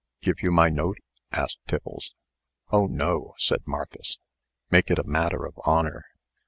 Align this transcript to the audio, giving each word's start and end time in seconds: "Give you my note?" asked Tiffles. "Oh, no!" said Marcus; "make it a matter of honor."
"Give 0.23 0.41
you 0.41 0.49
my 0.51 0.69
note?" 0.69 0.97
asked 1.31 1.59
Tiffles. 1.67 2.15
"Oh, 2.71 2.87
no!" 2.87 3.35
said 3.37 3.61
Marcus; 3.67 4.17
"make 4.71 4.89
it 4.89 4.97
a 4.97 5.03
matter 5.03 5.45
of 5.45 5.53
honor." 5.63 6.05